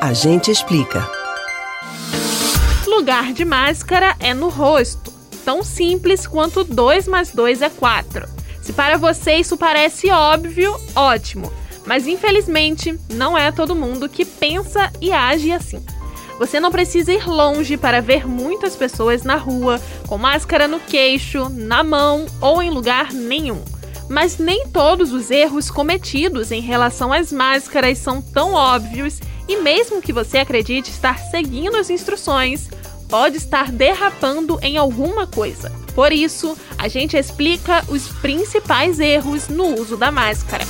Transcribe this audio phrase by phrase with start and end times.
[0.00, 1.06] A gente explica.
[2.86, 5.12] Lugar de máscara é no rosto.
[5.44, 8.26] Tão simples quanto 2 mais 2 é 4.
[8.62, 11.52] Se para você isso parece óbvio, ótimo.
[11.84, 15.84] Mas infelizmente, não é todo mundo que pensa e age assim.
[16.38, 19.78] Você não precisa ir longe para ver muitas pessoas na rua
[20.08, 23.62] com máscara no queixo, na mão ou em lugar nenhum.
[24.08, 29.20] Mas nem todos os erros cometidos em relação às máscaras são tão óbvios
[29.50, 32.68] e, mesmo que você acredite estar seguindo as instruções,
[33.08, 35.72] pode estar derrapando em alguma coisa.
[35.92, 40.64] Por isso, a gente explica os principais erros no uso da máscara.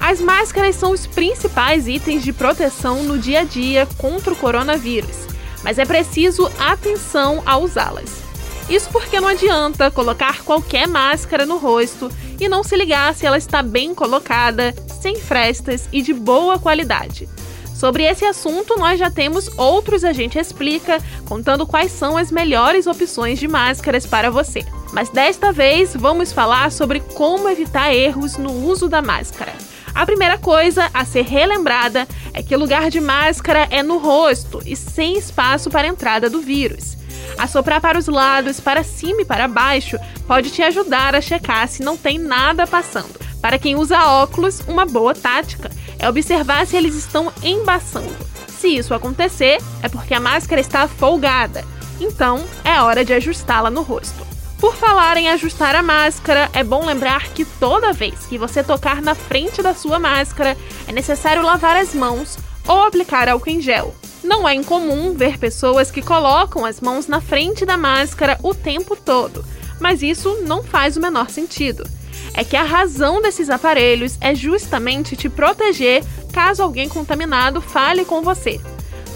[0.00, 5.26] As máscaras são os principais itens de proteção no dia a dia contra o coronavírus,
[5.64, 8.27] mas é preciso atenção ao usá-las.
[8.68, 13.38] Isso porque não adianta colocar qualquer máscara no rosto e não se ligar se ela
[13.38, 17.28] está bem colocada, sem frestas e de boa qualidade.
[17.74, 22.86] Sobre esse assunto, nós já temos outros A Gente Explica, contando quais são as melhores
[22.86, 24.66] opções de máscaras para você.
[24.92, 29.52] Mas desta vez vamos falar sobre como evitar erros no uso da máscara.
[29.94, 34.60] A primeira coisa a ser relembrada é que o lugar de máscara é no rosto
[34.66, 36.98] e sem espaço para a entrada do vírus.
[37.36, 41.82] Assoprar para os lados, para cima e para baixo pode te ajudar a checar se
[41.82, 43.18] não tem nada passando.
[43.40, 48.16] Para quem usa óculos, uma boa tática é observar se eles estão embaçando.
[48.48, 51.64] Se isso acontecer, é porque a máscara está folgada.
[52.00, 54.26] Então, é hora de ajustá-la no rosto.
[54.58, 59.00] Por falar em ajustar a máscara, é bom lembrar que toda vez que você tocar
[59.00, 60.56] na frente da sua máscara,
[60.88, 63.94] é necessário lavar as mãos ou aplicar álcool em gel.
[64.22, 68.96] Não é incomum ver pessoas que colocam as mãos na frente da máscara o tempo
[68.96, 69.44] todo,
[69.80, 71.88] mas isso não faz o menor sentido.
[72.34, 78.22] É que a razão desses aparelhos é justamente te proteger caso alguém contaminado fale com
[78.22, 78.60] você.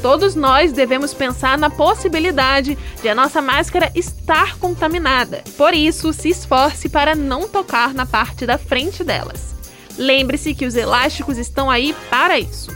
[0.03, 5.45] Todos nós devemos pensar na possibilidade de a nossa máscara estar contaminada.
[5.57, 9.55] Por isso, se esforce para não tocar na parte da frente delas.
[9.97, 12.73] Lembre-se que os elásticos estão aí para isso.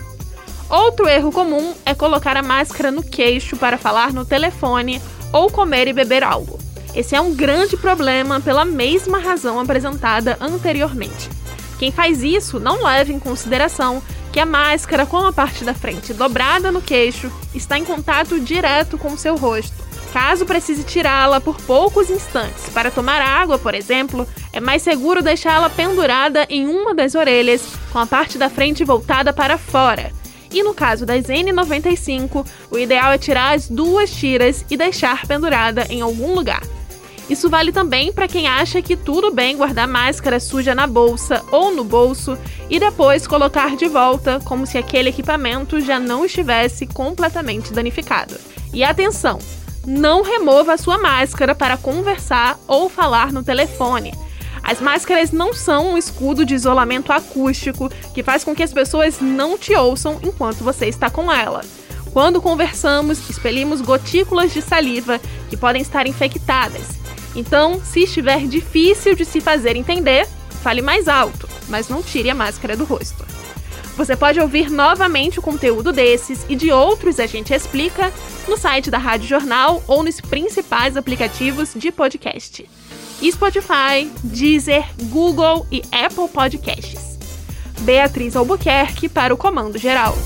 [0.68, 5.00] Outro erro comum é colocar a máscara no queixo para falar no telefone
[5.32, 6.58] ou comer e beber algo.
[6.94, 11.28] Esse é um grande problema pela mesma razão apresentada anteriormente.
[11.78, 16.12] Quem faz isso não leva em consideração que a máscara com a parte da frente
[16.12, 19.86] dobrada no queixo está em contato direto com o seu rosto.
[20.12, 25.68] Caso precise tirá-la por poucos instantes para tomar água, por exemplo, é mais seguro deixá-la
[25.68, 27.62] pendurada em uma das orelhas,
[27.92, 30.10] com a parte da frente voltada para fora.
[30.52, 35.86] E no caso das N95, o ideal é tirar as duas tiras e deixar pendurada
[35.90, 36.62] em algum lugar.
[37.28, 41.74] Isso vale também para quem acha que tudo bem guardar máscara suja na bolsa ou
[41.74, 42.38] no bolso
[42.70, 48.36] e depois colocar de volta, como se aquele equipamento já não estivesse completamente danificado.
[48.72, 49.38] E atenção!
[49.84, 54.12] Não remova a sua máscara para conversar ou falar no telefone.
[54.66, 59.20] As máscaras não são um escudo de isolamento acústico que faz com que as pessoas
[59.20, 61.62] não te ouçam enquanto você está com ela.
[62.12, 66.96] Quando conversamos, expelimos gotículas de saliva que podem estar infectadas
[67.36, 70.26] então, se estiver difícil de se fazer entender,
[70.62, 73.26] fale mais alto, mas não tire a máscara do rosto.
[73.94, 78.12] Você pode ouvir novamente o conteúdo desses e de outros a gente explica
[78.48, 82.66] no site da Rádio Jornal ou nos principais aplicativos de podcast.
[83.22, 87.18] Spotify, Deezer, Google e Apple Podcasts.
[87.80, 90.16] Beatriz Albuquerque para o Comando Geral.